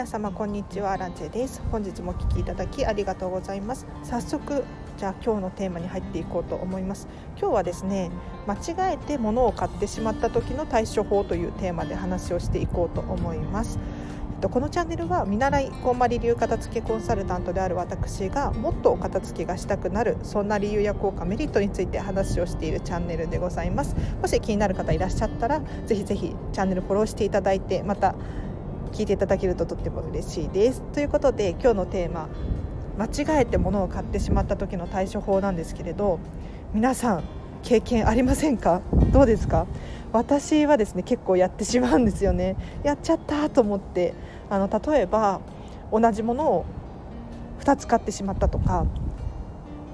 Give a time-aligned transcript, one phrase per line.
[0.00, 0.96] 皆様こんにちは。
[0.96, 1.60] ランチェです。
[1.70, 3.86] 本日もお聞きいただきありがとうございます。
[4.02, 4.64] 早速
[4.96, 7.06] じゃあ今日のテーマに入っていこうと思います。
[7.38, 8.10] 今日はですね
[8.46, 13.78] 間違えて物を買ってしまった時の対処法というテーマで話をしていこうと思います。
[14.40, 23.94] このチャンネルは見習いこんまり流片付けコンサルタントである私がもっとお片付けがしたくなるそんな理由や効果メリットについて話をしているチャンネルでございます。
[24.22, 28.14] もし気になる方いらっしゃったらぜひぜひチャンネルフォローしていただいてまた
[28.92, 30.82] 聞いていただけるととっても嬉しいです。
[30.92, 32.28] ということで今日のテーマ
[32.98, 33.06] 間
[33.38, 36.18] 違えて物を買ってしまった時の対処法なんですけれど
[36.74, 37.24] 皆さん
[37.62, 38.82] 経験ありませんか？
[39.12, 39.66] どうですか？
[40.12, 42.56] 私はですね結構やってしまうんですよね。
[42.82, 44.14] やっちゃったと思って
[44.50, 45.40] あの例えば
[45.92, 46.64] 同じものを
[47.60, 48.86] 2つ買ってしまったとか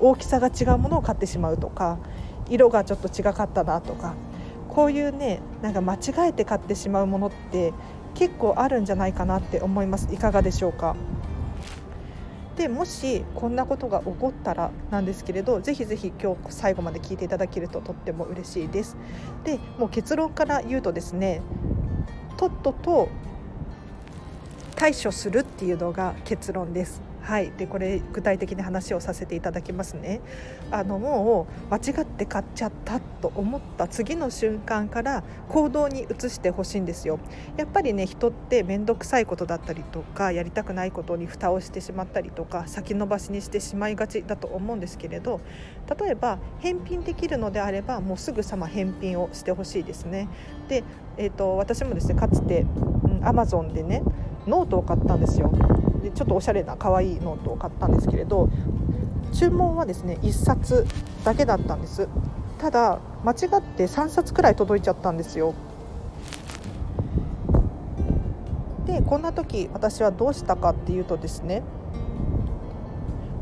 [0.00, 1.98] 大きさが違うものを買ってしまうとか
[2.48, 4.14] 色がちょっと違かったなとか
[4.68, 7.72] こういうねなんか間違えて買ってしまうものって
[8.16, 10.08] 結構あるんじゃないかなって思います。
[10.12, 10.96] いかがでしょうか？
[12.56, 18.96] でもしこんなことが起こったらなんですけれどぜひぜひ今日最後まで聞いていただけるととっても嬉しいです。
[19.44, 21.42] でもう結論から言うとですね
[22.38, 23.10] とっとと
[24.74, 27.02] 対処するっていうのが結論です。
[27.26, 30.20] はい、でこれ具体的に話をさせていただきますね。
[30.70, 37.18] あのもう間違って買っちゃったと思った次の瞬間から行動に移してほしいんですよ。
[37.56, 45.40] やっぱりね人って面倒くさいことだったりとかやりたくないことに蓋をしてしまったりとか先延ばしにしてしまいがちだと思うんですけれど
[46.00, 50.28] 例えば返品できるのであればもうすぐさま返品をしてほしいですね。
[50.68, 50.84] で、
[51.16, 54.04] えーと、私もですねかつて、うん、Amazon でね
[54.46, 55.50] ノートを買ったんですよ。
[56.16, 58.48] ちょっとおしゃれな可愛いノートを買ったんですけれど
[59.32, 60.86] 注文はですね1冊
[61.22, 62.08] だけだったんです。
[62.58, 65.54] ただ間違って3冊くらい届いちゃったんですよ。
[68.86, 71.62] でこんな時私はどうしたかっていうとですね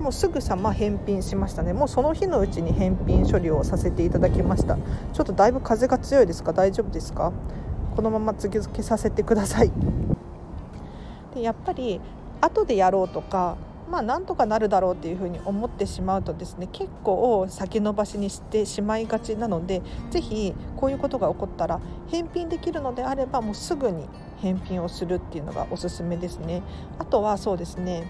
[0.01, 1.73] もうすぐさま返品しましたね。
[1.73, 4.77] もうその日のうちに返品処理をさせていただきました。
[4.77, 6.53] ちょっとだいぶ風が強いですか？
[6.53, 7.33] 大丈夫ですか？
[7.95, 9.71] このまま続けさせてください。
[11.35, 12.01] でやっぱり
[12.45, 13.57] 後でやろうとか
[13.91, 24.07] まあなんとかなるだろうっていうふうに思ってしまうとですね結構先延ばしにしてしまいがちなので是非こういうことが起こったら返品できるのであればもうすぐに
[24.39, 26.63] 返品をするっていうのがおすすめですね。
[26.99, 28.07] あとはそうですね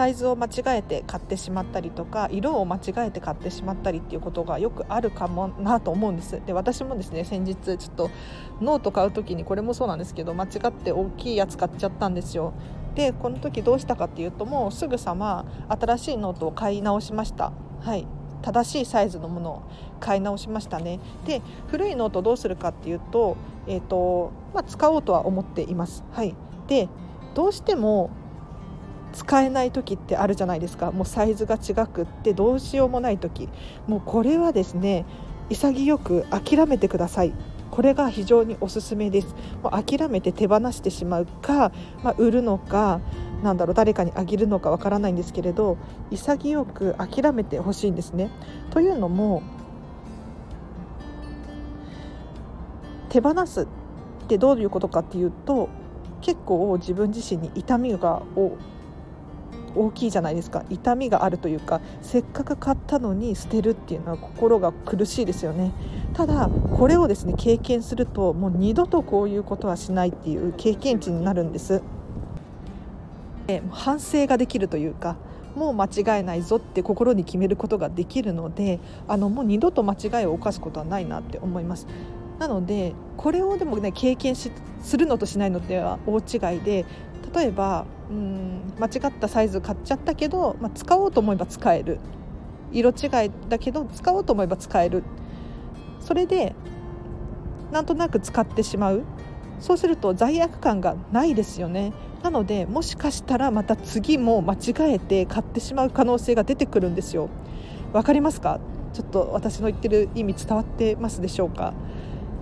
[0.00, 6.40] サイズを間違えて買ってしまったりとか色を間違えて買ってしまったりっていうことがよくあるかもなと思うんです。
[6.46, 8.10] で私もですね先日ちょっと
[8.62, 12.54] ノート買う時にこれもそうなんですけど間違って大きいやつ買っちゃったんですよ。
[12.94, 17.52] でこの時どうしたかっていうともうすぐさま新しいノートを買い直しました。
[17.82, 18.06] はい。
[18.40, 19.62] 正しいサイズのものを
[20.00, 20.98] 買い直しましたね。
[21.26, 23.36] で古いノートどうするかっていうと,、
[23.66, 26.04] えーとまあ、使おうとは思っています。
[26.12, 26.34] はい。
[26.68, 26.88] で
[27.34, 28.08] どうしても
[29.12, 30.92] 使えない時ってあるじゃないですか。
[30.92, 33.48] もうサイズが違くってどうしようもない時。
[33.86, 35.04] もうこれはですね
[35.48, 37.32] 潔く諦めてください。
[37.70, 39.34] これが非常におすすめです。
[39.62, 41.72] もう諦めて手放してしまうか、
[42.02, 43.00] まあ、売るのか
[43.42, 45.78] なんだろう誰かにあげるのかわからないんですけれど
[46.10, 48.30] 潔く諦めてほしいんですね。
[48.70, 49.42] というのも
[53.08, 53.66] 手放すっ
[54.28, 55.68] てどういうことかっていうと
[56.20, 58.22] 結構自分自身に痛みが
[59.74, 60.64] 大きいじゃないですか。
[60.70, 65.72] 痛みがあるというかせっかく買ったのに捨てるっていうのは心が苦しいですよね。
[66.14, 71.82] ただこれをですね経験するともう二度とこういうことはしないっていう経験値になるんです。
[73.70, 75.16] 反省ができるというか
[75.56, 81.86] もう間違えないぞって心に決めることができるのであのもう二度と間違いを犯すことはないなって思います。
[82.40, 84.50] なのでこれをでもね経験し
[84.82, 86.86] するのとしないのでは大違いで
[87.34, 92.00] 例えばうん間違ったサイズ買っちゃったけど、まあ、使おうと思えば使える。
[92.72, 95.04] 色違いだけど使おうと思えば使える。
[96.00, 96.54] それで
[97.70, 99.02] なんとなく使ってしまう。
[99.60, 101.92] そうすると罪悪感がないですよね。
[102.22, 107.28] なのでもしかしたらまた次も間違えて買ってしまう可能性が出てくるんですよ。
[107.92, 108.60] わかりますか？
[108.94, 111.74] ちょっと私の言ってる意味伝わってますでしょうか？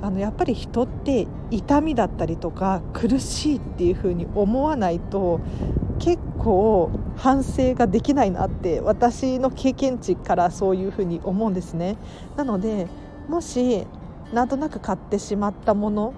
[0.01, 5.41] あのやっぱり人って痛みだったりとか苦しいっていう風に思わないと
[5.99, 11.97] 結構反省ができないなって私の経験値からそういう風に思うんですね。
[12.37, 12.87] なので
[13.29, 13.87] もし
[14.33, 16.15] なんとなく買ってしまったもの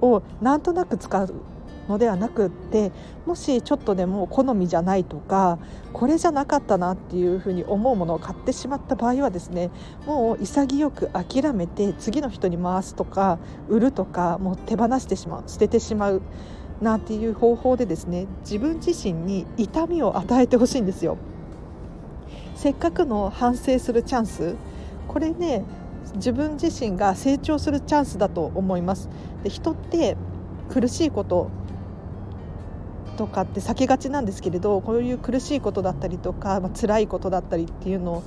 [0.00, 1.34] をなんとなく使う
[1.88, 2.92] のではなくって
[3.26, 5.58] もしちょっとでも好みじゃないとか
[5.92, 9.70] これじゃなかったなっていうふうに思うものを買ってしまった場合はですね
[10.06, 13.38] もう潔く諦めて次の人に回すとか
[13.68, 16.22] 売るとかもう手放してしまう捨ててしまう
[16.80, 21.18] なんていう方法でですね自分自身に痛みを与えてほしいんですよ。
[22.60, 24.54] せっかくの反省するチャンス
[25.08, 25.64] これね
[26.16, 29.08] 自分自身が成長するチャンスだと思います
[29.42, 30.16] で人って
[30.68, 31.50] 苦しいこと
[33.20, 38.22] とかって避けがちなんですけれどこういう苦しいことだったりとか、まあ辛いことだったりっていうの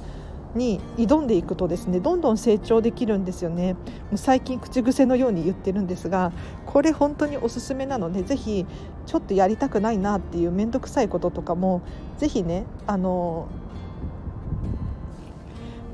[0.53, 3.73] に挑んでいくとですねどんどん成長できるんですよね。
[3.73, 3.79] も
[4.13, 6.31] う最近口癖のように言ってるんですが
[6.67, 8.67] これ本当におすすめなのでぜひ
[9.07, 11.81] ちょっとやりたくないなっていう面倒くさいこととかも
[12.19, 13.47] ぜひねあの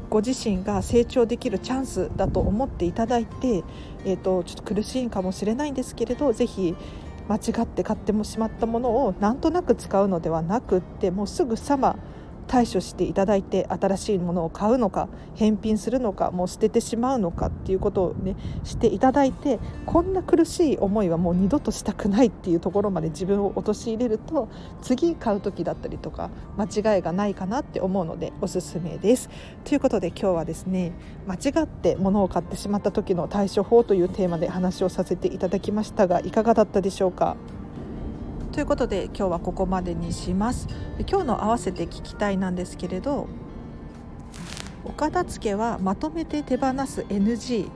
[0.10, 3.63] ご自身が成長できるチャンスだと思っていただいて、
[4.04, 6.75] えーと、ちょっと苦しいかもしれないんですけれどぜひ
[7.29, 11.95] 間違って買ってもしまったものをなんとなく使うのではなくってもうすぐさま
[12.50, 24.50] 対処していただいて新しいものを買うのか返品するのかもう捨ててしまうのかっていうことをねしていただいてこんな苦しい思いはもう二度としたくないっていうところまで自分を陥れると
[24.81, 29.30] 次買う時だったりとか間違いがないかなって思うのでおすすめです。
[29.63, 30.94] ということで今日はですね
[31.28, 37.38] 間違って物を買ってしまった時の対処法というテーマで話をさせていただきましたがいかがだったでしょうか？
[38.59, 40.67] ということで今日はここまでにします。
[41.09, 43.29] 今日の合わせて聞きたいなんですけれど
[44.83, 47.69] お片付けはまとめて手放す NG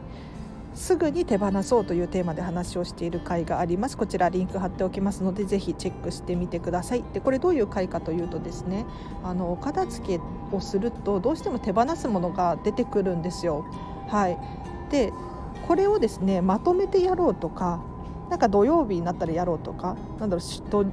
[0.76, 3.96] すぐに手放そうというテーマで話をしている回があります。
[3.96, 7.04] こちらリンク貼っておきますのでぜひチェックしてみてください。
[7.14, 8.86] でこれどういう回かというとですね
[9.24, 10.20] あのお片付け
[10.52, 13.66] をするとどうしても手放すものが出てくるんですよ。
[14.10, 14.38] はい。
[14.92, 15.14] で
[15.66, 17.80] これをですねまとめてやろうとか
[18.30, 20.86] なんか土曜日になったらやろうとかなんだろう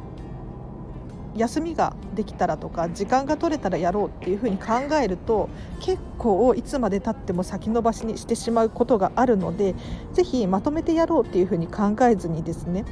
[1.37, 5.49] 休みができたらとか時間が取れたらやろうっていうふうに考えると
[5.81, 9.75] 結構いつまでたっても先延ばしにしてしまうことがあるので
[10.13, 12.85] ぜひまとめてやろうっていうふうに考えずにですね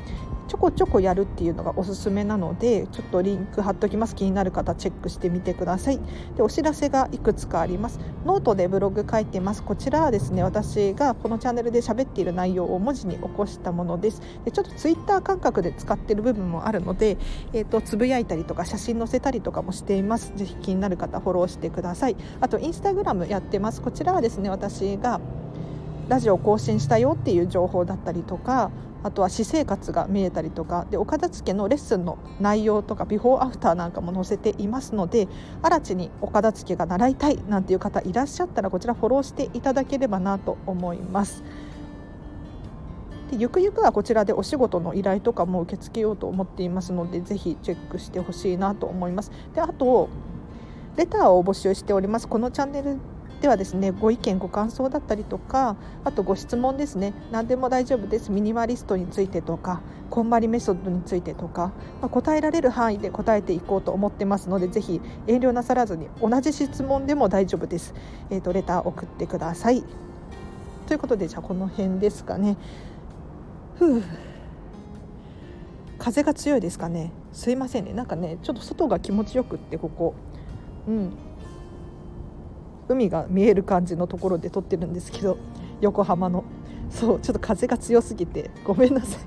[0.48, 4.14] ちょこちょこやるっていうのがおすすめなのでちょっとリンク貼っておきます。
[4.14, 6.00] 気になる方チェックしてみてください。
[6.36, 8.00] でお知らせがいくつかあります。
[8.24, 9.62] ノートでブログ書いてます。
[9.62, 14.22] こちらはですね私がこのチャンネルで喋っている内容を文字に起こしたものです。
[14.44, 17.18] でちょっとツイッター感覚で使ってる部分もあるので、
[17.52, 20.32] えーと、つぶやいたりとか写真載せたりとかもしています。
[20.34, 22.16] ぜひ気になる方フォローしてください。
[22.40, 23.82] あとインスタグラムやってます。
[23.82, 25.20] こちらはですね私が
[26.08, 28.70] ラジオ更新したよっていう情報だったりとか
[29.02, 35.28] あとは私生活が見えたりとかでお片付けのレッスンの内容とかビフォーアフターなんかも載せていますので
[35.62, 41.44] 新地にお片付けが習いたいなんていう方いらっしゃったらこちらフォローしていただければなと思います。
[43.31, 49.31] でゆくゆくはこちらでお仕事の依頼とかも受け付けようと思っていますのでぜひチェックしてほしいなと思います。
[49.54, 50.08] であと
[50.96, 52.96] レターを募集しておりますこのチャンネル
[53.40, 57.14] ではですねご意見ご感想だったりとかあとご質問ですね。
[57.31, 58.32] 何でも大丈夫です。
[58.32, 59.81] ミニマリストについてとか
[60.11, 67.94] こんまりメソッドについてとか、まあ、答えられる範囲で答えていこうと思ってますのでぜひ遠慮なさらずに同じ質問でも大丈夫です、
[68.31, 69.85] えーと、レター送ってください。
[70.87, 72.56] ということでじゃあこの辺ですかね。
[73.79, 74.02] ふう。
[75.99, 77.12] 風が強いですかね。
[77.32, 77.93] すいませんね。
[77.93, 80.14] なんかねちょっと外が気持ちよくってここ。
[80.88, 81.12] うん。
[82.88, 85.38] 海が見える感じのところで撮ってるんですけど
[85.80, 86.45] 横浜の。
[86.90, 88.50] そうちょっと風が強すぎて。
[88.64, 89.21] ごめんなさい。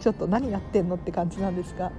[0.00, 1.90] ちょっと何やってんのって感じなんですが。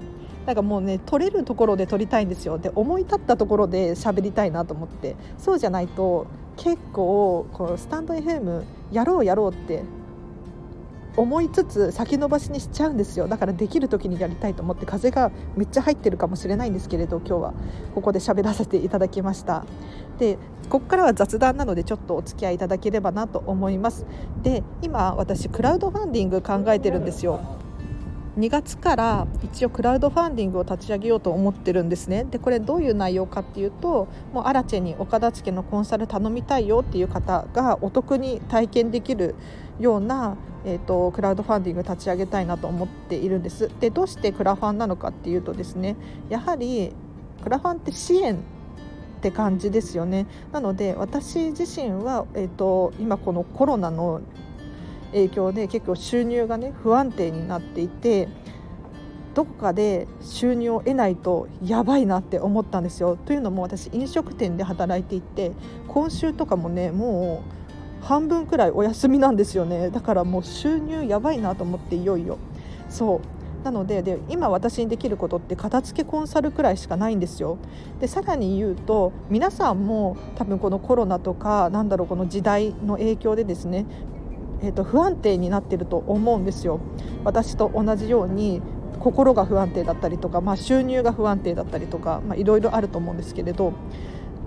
[0.46, 2.58] なんかもうね撮れるところで撮りたいんですよ。
[2.58, 5.16] で思い立ったところで喋りたいなと思って。
[5.38, 9.84] そうじゃないと結構このスタンド FM やろうやろうって
[11.20, 13.28] 思いつつ先延ばしにしちゃうんですよ。
[13.28, 17.54] だからできる時にやりたいと思って風がめっちゃ入ってるかもしれないんですけれど今日は。
[17.94, 19.66] ここで喋らせていただきました。
[20.18, 20.38] で
[20.70, 24.06] ここからは雑談なのでちょっとお付き合いいただければなと思います。
[24.44, 27.42] で今私クラウドファンディング考えてるんですよ。
[28.38, 32.24] 2月から一応クラウドファンディングを立ち上げようと思ってるんですね。
[32.24, 39.36] でこれどういう内容かっていうともうアラチェに岡田付のコンサル頼みたいよっていう方がお得に体験できる
[39.80, 45.96] ような、えーと、クラウドファンディング立ち上げたいなと思っているんですでどうしてクラファンなのかっていうとですね
[46.30, 46.94] やはり
[47.44, 54.22] クラファンって支援って感じですよねなので私自身は、えーと、今このコロナの
[55.12, 58.30] 影響で結構収入がね不安定になっていて
[59.34, 63.16] どこかで収入を得ないとやばいなって思ったんですよ。
[63.16, 65.52] というのも私飲食店で働いていて
[65.88, 67.59] 今週とかもねもう
[68.02, 72.38] 半分くらいお休みなんですよねだからもう収入やばいなと思っていよいよ
[72.90, 77.58] そうなのでで今私にできることって片付けコンサルくらいしかないんですよ。
[78.00, 83.86] でさらに言うと皆さんも多分このコロナとかなんだろうこの時代の影響でですね
[84.62, 86.80] えーと、不安定になってると思うんですよ。
[87.24, 88.62] 私と同じように
[89.00, 93.74] 心が不安定だったりとか、まあ、収入が不安定だったりとかいろいろあると思うんですけれど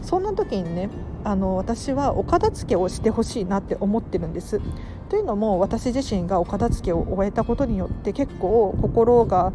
[0.03, 0.91] そんな時にね
[1.25, 4.61] あの私はお片付けをしてほしいなって思ってるんです。
[5.09, 9.53] というのも私自身がお片付けを終えたことによって結構心が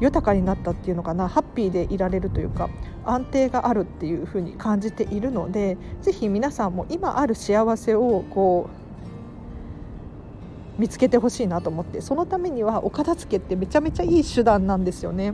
[0.00, 2.68] 豊かになったっていうのかなハッピーでいられるというか
[3.04, 8.85] 安定があるっていうふうに感じているので是非皆さんも今ある幸せをこう
[10.78, 15.32] 見つけてほしいなと思ってそのためにはお片付けってめちゃめちゃいい手段なんですよね。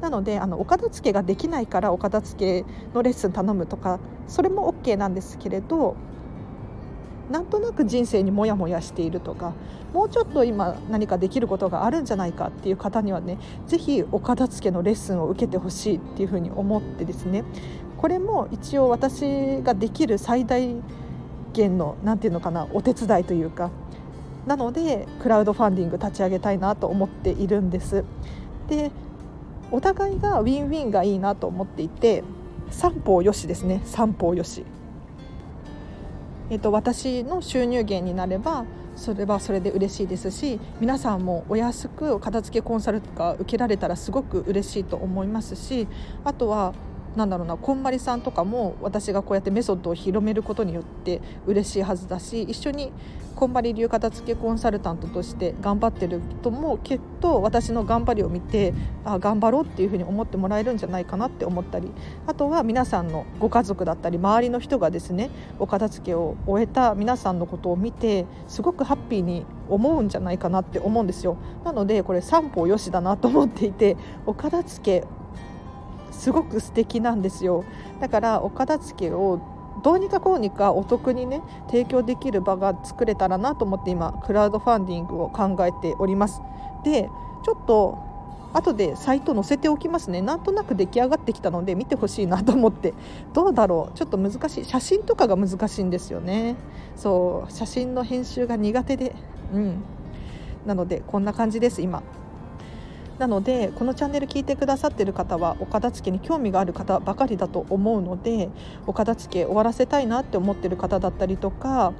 [0.00, 3.98] なのであのお片付けができないからお片付けのレッスン頼むとか
[4.28, 5.96] それも OK なんですけれど
[7.30, 9.54] なんとなく人生にモヤモヤしているとか
[9.94, 17.44] もうちょっと今何かできることがあるんじゃないかっていう方にはね是非お片付けのレッスンを受けてほしいっていうふうに思ってですね。
[17.96, 20.76] これも一応私ができる最大
[21.54, 23.70] 限の何て言うのかなお手伝いというか
[24.46, 28.04] なのでクラウドファンディング立ち上げたいなと思っているんです。
[28.68, 28.90] で
[29.70, 32.22] お互いがウィンウィンがいいなと思っていて
[32.70, 33.80] 三方よしですね。
[33.84, 34.64] 三方よし。
[36.50, 45.88] えっと、私の収入源になればそれはそれで嬉しいですし皆さんもお安く片付けコンサルとか受けられたらすごく嬉しいと思いますし
[46.22, 46.74] あとは
[47.16, 52.92] なんだろうなこんまりさんとかも私がこうやってメソッドを広めることによって嬉しいはずだし一緒に
[53.34, 58.72] こんまり流片付けコンサルタントとして頑張ってる人もきっと私の頑張りを見て
[59.04, 61.90] あ頑張ろうっていうふうに思ってもらえるんじゃないかなって思ったり
[62.26, 71.36] あとは皆さんのご家族だったり周りの人がですねお片付けを終えた皆さんのことを見てすごくハッピーに思うんじゃないかなって思うんですよ。
[71.64, 75.06] なのでこれ三方よしだなと思っていてお片付け
[76.14, 77.64] すごく素敵なんですよ。
[78.00, 79.40] だからお片付けを
[79.82, 86.40] どうにかこうにかお得にね提供できる場が作れたらなと思って今クラウドファンディングを考えております。
[86.84, 87.10] で
[87.44, 87.98] ちょっと
[88.52, 90.22] 後でサイト載せておきますね。
[90.22, 92.94] なんとなく出来上がってきたので見てほしいなと思って。
[93.32, 93.98] どうだろう？
[93.98, 94.64] ちょっと難しい。
[94.64, 96.54] 写真とかが難しいんですよね。
[96.94, 99.16] そう写真の編集が苦手で。
[99.52, 99.82] うん。
[100.66, 102.04] なのでこんな感じです今。
[103.18, 108.48] なのでこのチャンネル聞いてくださってる方はお片付けに興味がある方ばかりだと思うので
[108.86, 111.92] お片付け終わらせたいなって思ってる方だったりとか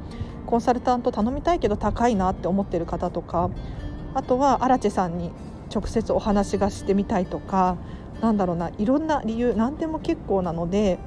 [0.46, 3.50] コンサルタント頼みたいけど高いなって思ってる方とか
[4.14, 5.30] あとは荒地さんに
[5.74, 7.76] 直接お話がしてみたいとか
[8.20, 10.98] なんだろうないろんな理由何でも結構なので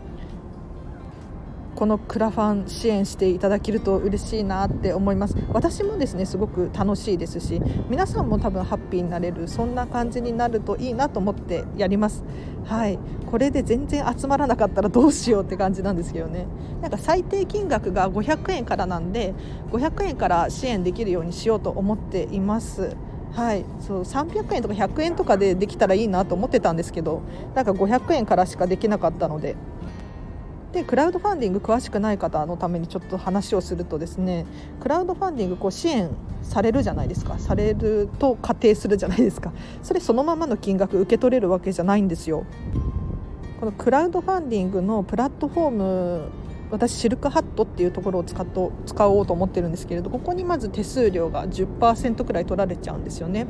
[1.77, 5.35] このクラファン支援していただけると嬉しいなって思います。
[5.53, 12.23] 私もですねすごく楽しいですし皆さんも多分ハッピーになれるそんな感じになるといいなと思ってやります。
[12.65, 12.97] はい。
[13.29, 16.47] これで全然集まらなかったらどうしようって感じなんですけどね。
[16.81, 19.35] なんか最低金額が500円からなんで
[19.71, 22.97] 500円から支援できるようにしようと思っています。
[23.33, 27.21] はい、そう300円とか100円とかでできたらいいなと思ってたんですけど
[27.53, 29.55] なんか500円からしかできなかったので。
[30.77, 34.45] でクラウドファンディング詳しくない方のためにちょっと話をするとですね
[34.79, 36.11] クラウドファンディングこう支援
[36.43, 37.39] されるじゃないですか。
[37.39, 39.51] されると仮定するじゃないですか。
[39.81, 42.45] それそのままの金額受け取れるわけじゃないんですよ。
[43.59, 46.29] このクラウドファンディングのプラットフォーム
[46.69, 53.47] 私シルクハットっていうところを使っと使おうと思ってるんですけれどここにまず手数料が10%くらい取られちゃうんですよね。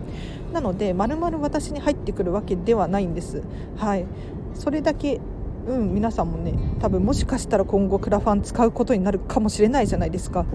[0.54, 3.44] なのでまるまる私に入ってくるわけではないんです。
[3.76, 4.06] はい。
[4.54, 5.20] それだけ
[5.68, 10.46] うん、皆さんもね多分もしかしたら今後クラファン使うことになるかもしれないじゃないですか。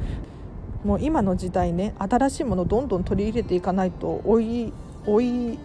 [0.84, 4.72] もう今の時代ね新しいものどんどん取り入れていかないと追い
[5.06, 5.58] 追い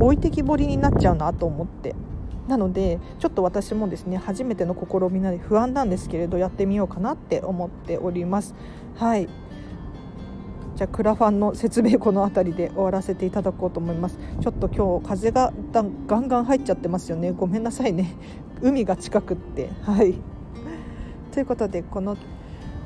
[0.00, 1.94] 置いてきぼりになっちゃうなと思って。
[2.48, 8.54] なのでちょっと私もですね初めての試みなので不安なんですけれどやってみようかなって思っております。
[8.96, 9.28] はい。
[10.76, 14.18] じゃあクラファンの説明この辺りで終わらせていただこうと思います。
[14.40, 17.30] ちょっと今日風がだガンガン入っちゃってますよね。
[17.30, 18.14] ごめんなさいね。
[18.60, 19.70] 海が近くって。
[19.82, 20.14] はい。
[21.32, 22.16] ということでこの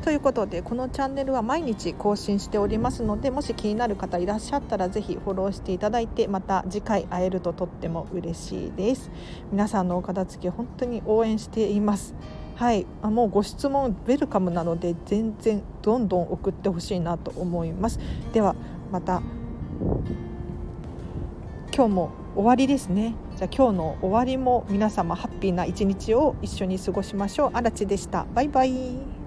[0.02, 9.10] ということでこのチャンネルは毎日更新しておりますのでもし気になる方いらっしゃったらぜひフォローしていただいてまた次回会えるととっても嬉しいです。
[9.50, 12.14] 皆さんのお片付け本当に応援しています。
[12.58, 12.86] はい。
[13.02, 18.00] あもうご質問ウェルカムなので全然どんどん送ってほしいなと思います。
[18.32, 18.56] では
[18.90, 19.22] また。
[21.72, 23.14] 今日も終わりですね。
[23.36, 27.50] じゃあ今日の終わりも皆様ハッピーな一日を一緒に過ごしましょう。
[27.52, 28.26] あらちでした。
[28.34, 29.17] バイバイ。